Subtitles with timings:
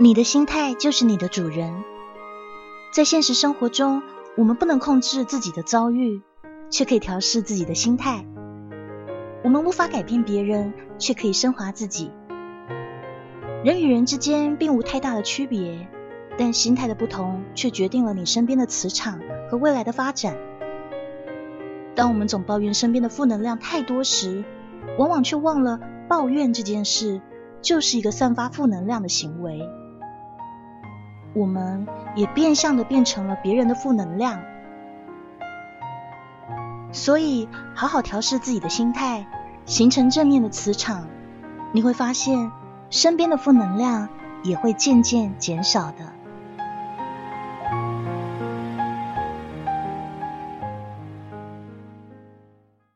[0.00, 1.82] 你的心态就是你的主人。
[2.92, 4.00] 在现实生活中，
[4.36, 6.22] 我们不能控制自己的遭遇，
[6.70, 8.24] 却可以调试自己的心态。
[9.42, 12.12] 我们无法改变别人，却可以升华自己。
[13.64, 15.88] 人与人之间并无太大的区别，
[16.38, 19.18] 但心态的不同却决定了你身边的磁场
[19.50, 20.36] 和未来的发展。
[21.96, 24.44] 当我们总抱怨身边的负能量太多时，
[24.96, 27.20] 往往却忘了抱怨这件事
[27.60, 29.68] 就是一个散发负能量的行为。
[31.38, 34.40] 我们也变相的变成了别人的负能量，
[36.90, 39.24] 所以好好调试自己的心态，
[39.64, 41.06] 形成正面的磁场，
[41.72, 42.50] 你会发现
[42.90, 44.08] 身边的负能量
[44.42, 46.17] 也会渐渐减少的。